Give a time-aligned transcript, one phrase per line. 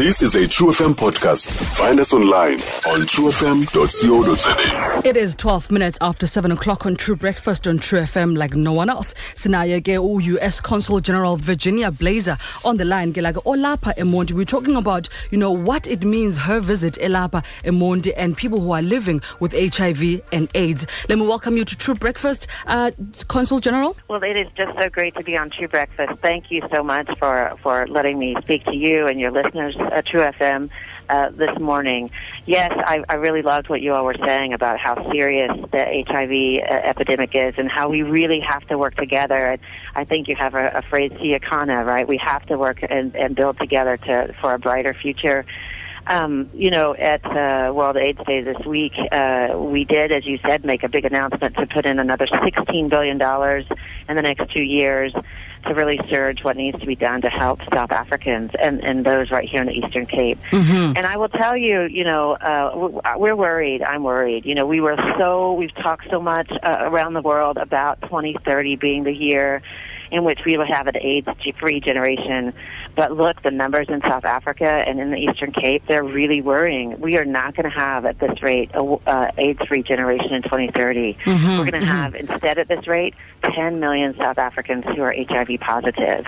[0.00, 1.50] This is a True FM podcast.
[1.76, 5.06] Find us online on truefm.co.za.
[5.06, 8.72] It is 12 minutes after 7 o'clock on True Breakfast on True FM like no
[8.72, 9.12] one else.
[9.34, 10.58] Sinaye ke U.S.
[10.58, 13.12] Consul General Virginia Blaser on the line.
[13.12, 14.32] Ke like Olapa Emondi.
[14.32, 18.72] We're talking about, you know, what it means her visit Elapa Emondi and people who
[18.72, 20.86] are living with HIV and AIDS.
[21.10, 22.90] Let me welcome you to True Breakfast, uh,
[23.28, 23.94] Consul General.
[24.08, 26.22] Well, it is just so great to be on True Breakfast.
[26.22, 30.06] Thank you so much for, for letting me speak to you and your listeners at
[30.06, 30.70] True FM
[31.10, 32.10] uh, this morning.
[32.46, 36.62] Yes, I, I really loved what you all were saying about how serious the HIV
[36.62, 39.36] uh, epidemic is and how we really have to work together.
[39.36, 39.60] And
[39.94, 42.06] I think you have a, a phrase, Siakana, right?
[42.06, 45.44] We have to work and, and build together to for a brighter future.
[46.06, 50.38] Um, you know, at uh, World AIDS Day this week, uh, we did, as you
[50.38, 53.20] said, make a big announcement to put in another $16 billion
[54.08, 55.12] in the next two years
[55.66, 59.30] to really surge what needs to be done to help South Africans and, and those
[59.30, 60.38] right here in the Eastern Cape.
[60.50, 60.96] Mm-hmm.
[60.96, 63.82] And I will tell you, you know, uh, we're worried.
[63.82, 64.46] I'm worried.
[64.46, 68.76] You know, we were so, we've talked so much uh, around the world about 2030
[68.76, 69.62] being the year
[70.10, 72.52] in which we will have an AIDS-free generation.
[72.94, 77.00] But look, the numbers in South Africa and in the Eastern Cape, they're really worrying.
[77.00, 81.14] We are not going to have at this rate a uh, AIDS-free generation in 2030.
[81.14, 81.86] Mm-hmm, We're going to mm-hmm.
[81.86, 86.26] have, instead at this rate, 10 million South Africans who are HIV positive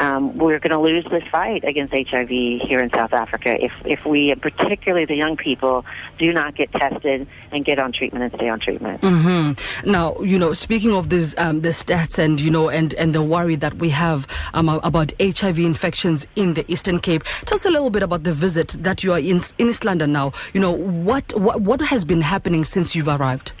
[0.00, 4.04] um, we're going to lose this fight against HIV here in South Africa if if
[4.04, 5.84] we, particularly the young people,
[6.18, 9.00] do not get tested and get on treatment and stay on treatment.
[9.00, 9.90] Mm-hmm.
[9.90, 13.22] Now, you know, speaking of this, um, the stats and you know, and and the
[13.22, 17.70] worry that we have um, about HIV infections in the Eastern Cape, tell us a
[17.70, 20.32] little bit about the visit that you are in in East London now.
[20.52, 23.52] You know, what what what has been happening since you've arrived?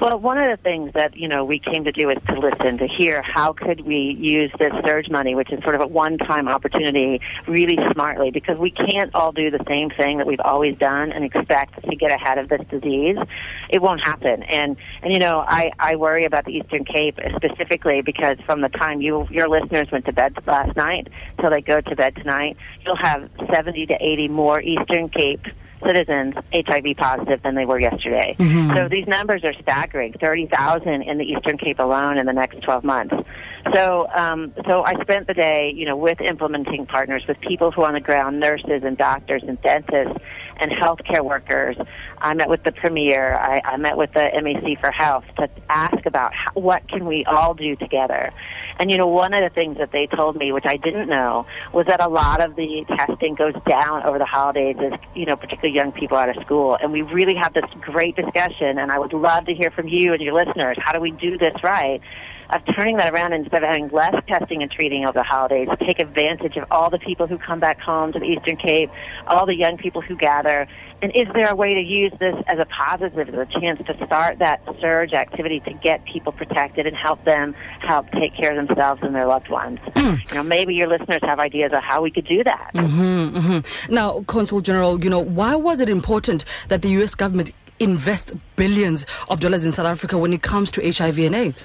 [0.00, 2.78] Well, one of the things that you know we came to do is to listen,
[2.78, 6.48] to hear how could we use this surge money, which is sort of a one-time
[6.48, 11.12] opportunity, really smartly, because we can't all do the same thing that we've always done
[11.12, 13.18] and expect to get ahead of this disease.
[13.68, 18.00] It won't happen, and and you know I I worry about the Eastern Cape specifically
[18.00, 21.08] because from the time you your listeners went to bed last night
[21.38, 25.46] till they go to bed tonight, you'll have 70 to 80 more Eastern Cape
[25.84, 28.36] citizens HIV positive than they were yesterday.
[28.38, 28.76] Mhm.
[28.76, 32.84] So these numbers are staggering 30,000 in the Eastern Cape alone in the next 12
[32.84, 33.14] months.
[33.72, 37.82] So, um, so I spent the day, you know, with implementing partners, with people who
[37.82, 40.18] are on the ground, nurses and doctors and dentists
[40.60, 41.76] and healthcare workers.
[42.18, 43.34] I met with the premier.
[43.34, 47.24] I, I met with the MEC for Health to ask about how, what can we
[47.24, 48.30] all do together.
[48.78, 51.46] And you know, one of the things that they told me, which I didn't know,
[51.72, 55.36] was that a lot of the testing goes down over the holidays, as you know,
[55.36, 56.76] particularly young people out of school.
[56.80, 58.78] And we really have this great discussion.
[58.78, 60.76] And I would love to hear from you and your listeners.
[60.80, 62.00] How do we do this right?
[62.52, 65.98] Of turning that around instead of having less testing and treating over the holidays, take
[65.98, 68.90] advantage of all the people who come back home to the Eastern Cape,
[69.26, 70.66] all the young people who gather,
[71.02, 74.06] and is there a way to use this as a positive, as a chance to
[74.06, 78.66] start that surge activity to get people protected and help them help take care of
[78.66, 79.78] themselves and their loved ones?
[79.96, 82.70] You know, maybe your listeners have ideas of how we could do that.
[82.74, 83.94] Mm-hmm, mm-hmm.
[83.94, 87.14] Now, Consul General, you know, why was it important that the U.S.
[87.14, 91.64] government invest billions of dollars in South Africa when it comes to HIV and AIDS?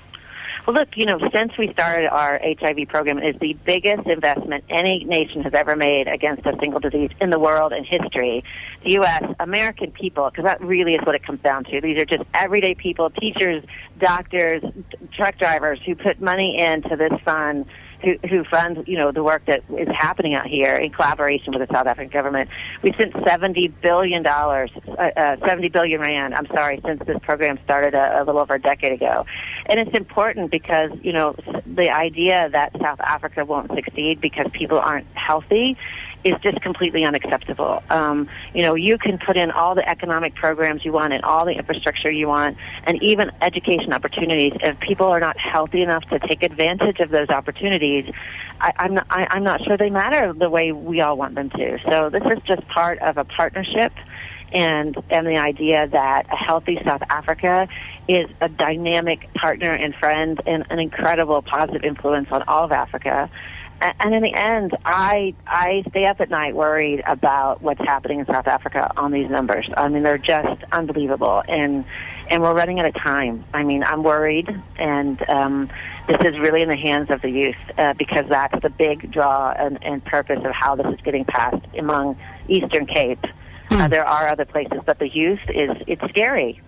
[0.66, 4.64] Well, look, you know, since we started our HIV program, it is the biggest investment
[4.68, 8.44] any nation has ever made against a single disease in the world in history.
[8.84, 11.82] The U.S., American people, because that really is what it comes down to.
[11.82, 13.64] These are just everyday people, teachers,
[14.00, 14.64] doctors,
[15.12, 17.68] truck drivers who put money into this fund
[18.06, 21.68] who, who fund, you know, the work that is happening out here in collaboration with
[21.68, 22.50] the South African government.
[22.82, 26.36] We spent seventy billion dollars, uh, uh, seventy billion rand.
[26.36, 29.26] I'm sorry, since this program started a, a little over a decade ago,
[29.66, 34.80] and it's important because you know the idea that South Africa won't succeed because people
[34.80, 35.78] aren't healthy
[36.26, 37.84] is just completely unacceptable.
[37.92, 41.46] Um, you know, you can put in all the economic programs you want and all
[41.46, 44.54] the infrastructure you want, and even education opportunities.
[44.62, 48.12] If people are not healthy enough to take advantage of those opportunities,
[48.60, 51.52] I, I'm not, I, I'm not sure they matter the way we all want them
[51.52, 51.80] to.
[51.88, 53.94] So this is just part of a partnership.
[54.52, 57.68] And, and the idea that a healthy South Africa
[58.08, 63.30] is a dynamic partner and friend and an incredible positive influence on all of Africa
[63.82, 68.26] and in the end, I I stay up at night worried about what's happening in
[68.26, 69.68] South Africa on these numbers.
[69.76, 71.86] I mean, they're just unbelievable, and
[72.30, 73.44] and we're running out of time.
[73.54, 75.70] I mean, I'm worried, and um,
[76.08, 79.52] this is really in the hands of the youth uh, because that's the big draw
[79.52, 82.18] and, and purpose of how this is getting passed among
[82.48, 83.24] Eastern Cape.
[83.70, 86.62] Uh, there are other places, but the youth is it's scary.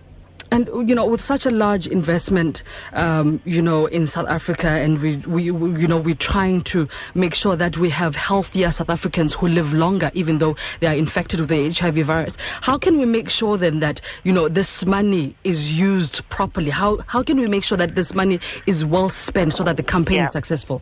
[0.50, 2.62] And you know, with such a large investment,
[2.94, 6.88] um, you know, in South Africa, and we, we, we, you know, we're trying to
[7.14, 10.94] make sure that we have healthier South Africans who live longer, even though they are
[10.94, 12.36] infected with the HIV virus.
[12.62, 16.70] How can we make sure then that you know this money is used properly?
[16.70, 19.82] How how can we make sure that this money is well spent so that the
[19.82, 20.24] campaign Yeah.
[20.24, 20.80] is successful?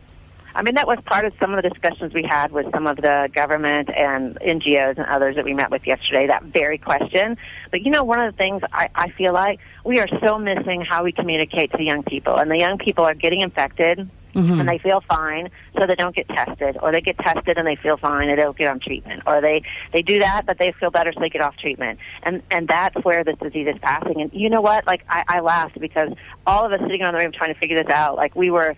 [0.57, 2.97] I mean, that was part of some of the discussions we had with some of
[2.97, 7.37] the government and NGOs and others that we met with yesterday, that very question.
[7.69, 10.81] But you know, one of the things I, I feel like we are so missing
[10.81, 12.37] how we communicate to young people.
[12.37, 14.59] And the young people are getting infected mm-hmm.
[14.59, 16.77] and they feel fine, so they don't get tested.
[16.81, 19.23] Or they get tested and they feel fine and they don't get on treatment.
[19.27, 19.61] Or they,
[19.91, 21.99] they do that, but they feel better, so they get off treatment.
[22.23, 24.21] And, and that's where this disease is passing.
[24.21, 24.87] And you know what?
[24.87, 26.13] Like, I, I laughed because
[26.47, 28.75] all of us sitting around the room trying to figure this out, like, we were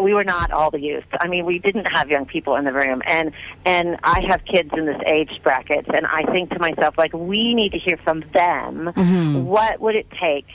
[0.00, 1.04] we were not all the youth.
[1.20, 3.32] I mean, we didn't have young people in the room, and
[3.64, 7.54] and I have kids in this age bracket, and I think to myself, like, we
[7.54, 8.92] need to hear from them.
[8.94, 9.44] Mm-hmm.
[9.44, 10.46] What would it take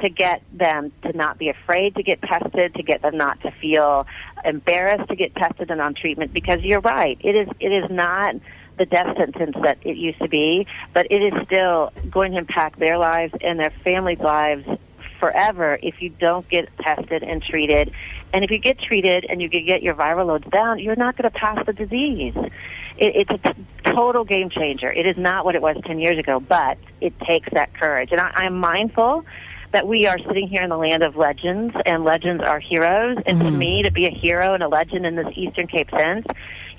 [0.00, 3.50] to get them to not be afraid to get tested, to get them not to
[3.50, 4.06] feel
[4.44, 6.32] embarrassed to get tested and on treatment?
[6.32, 8.36] Because you're right, it is it is not
[8.76, 12.78] the death sentence that it used to be, but it is still going to impact
[12.78, 14.66] their lives and their families' lives
[15.20, 17.92] forever if you don't get tested and treated.
[18.32, 21.16] And if you get treated and you can get your viral loads down, you're not
[21.16, 22.34] going to pass the disease.
[22.96, 24.90] It, it's a t- total game changer.
[24.90, 28.10] It is not what it was 10 years ago, but it takes that courage.
[28.10, 29.24] And I, I'm mindful
[29.72, 33.18] that we are sitting here in the land of legends, and legends are heroes.
[33.24, 33.58] And to mm-hmm.
[33.58, 36.26] me, to be a hero and a legend in this Eastern Cape sense,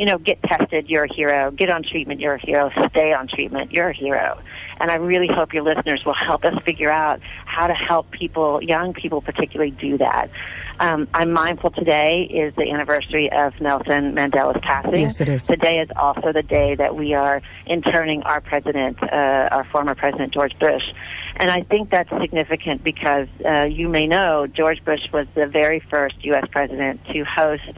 [0.02, 1.52] you know, get tested, you're a hero.
[1.52, 2.72] Get on treatment, you're a hero.
[2.90, 4.40] Stay on treatment, you're a hero.
[4.80, 8.64] And I really hope your listeners will help us figure out how to help people,
[8.64, 10.32] young people particularly, do that.
[10.80, 15.02] Um, I'm mindful today is the anniversary of Nelson Mandela's passing.
[15.02, 15.46] Yes, it is.
[15.46, 20.34] Today is also the day that we are interning our president, uh, our former president,
[20.34, 20.92] George Bush.
[21.36, 25.80] And I think that's significant because uh, you may know George Bush was the very
[25.80, 26.48] first U.S.
[26.50, 27.70] president to host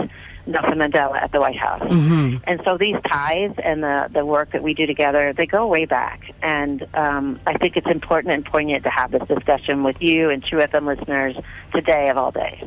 [0.45, 1.81] Nelson Mandela at the White House.
[2.45, 5.85] And so these ties and the, the work that we do together, they go way
[5.85, 6.31] back.
[6.41, 10.43] And um, I think it's important and poignant to have this discussion with you and
[10.43, 11.37] True FM listeners
[11.73, 12.63] today of all days.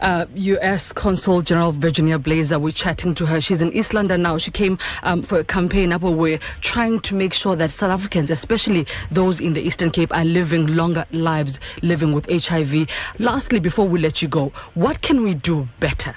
[0.00, 0.92] uh, U.S.
[0.92, 2.60] Consul General Virginia Blaser.
[2.60, 3.40] We're chatting to her.
[3.40, 4.38] She's in East London now.
[4.38, 7.90] She came um, for a campaign up where we're trying to make sure that South
[7.90, 12.88] Africans, especially those in the Eastern Cape, are living longer lives living with HIV.
[13.18, 16.14] Lastly, before we let you go, what can we do better?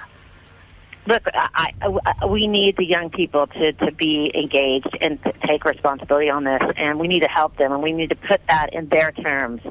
[1.08, 5.64] Look, I, I, we need the young people to, to be engaged and to take
[5.64, 8.74] responsibility on this, and we need to help them, and we need to put that
[8.74, 9.62] in their terms.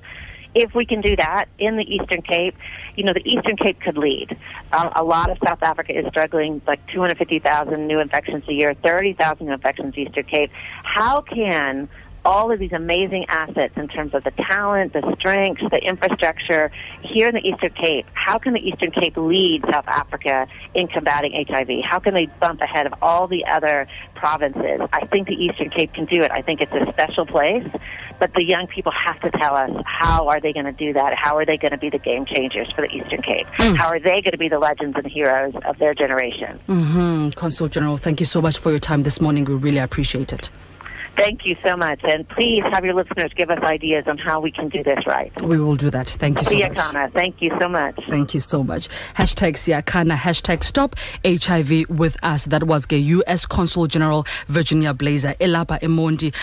[0.55, 2.55] If we can do that in the Eastern Cape,
[2.95, 4.35] you know, the Eastern Cape could lead.
[4.71, 9.45] Uh, a lot of South Africa is struggling, like 250,000 new infections a year, 30,000
[9.45, 10.49] new infections Eastern Cape.
[10.81, 11.87] How can
[12.25, 16.69] all of these amazing assets in terms of the talent, the strengths, the infrastructure
[17.01, 18.05] here in the Eastern Cape.
[18.13, 21.83] How can the Eastern Cape lead South Africa in combating HIV?
[21.85, 24.81] How can they bump ahead of all the other provinces?
[24.91, 26.31] I think the Eastern Cape can do it.
[26.31, 27.67] I think it's a special place,
[28.19, 31.15] but the young people have to tell us how are they going to do that?
[31.17, 33.47] How are they going to be the game changers for the Eastern Cape?
[33.47, 36.59] How are they going to be the legends and heroes of their generation?
[36.67, 39.45] hmm Consul General, thank you so much for your time this morning.
[39.45, 40.49] We really appreciate it.
[41.17, 44.51] Thank you so much, and please have your listeners give us ideas on how we
[44.51, 45.31] can do this right.
[45.41, 46.07] We will do that.
[46.09, 46.71] Thank you so much.
[46.71, 47.95] Siakana, thank you so much.
[48.07, 48.87] Thank you so much.
[49.15, 52.45] Hashtag Siakana, hashtag stop HIV with us.
[52.45, 53.45] That was the U.S.
[53.47, 56.33] Consul General Virginia Blaser, Elapa Emondi.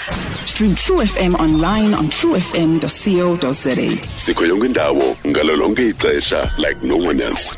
[0.45, 3.75] Stream True FM online on truefm.co.za.
[4.19, 7.57] sikho yonke indawo ngalo ixesha like no one else